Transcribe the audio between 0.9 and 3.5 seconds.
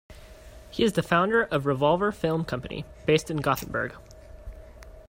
the founder of Revolver Film Company, based in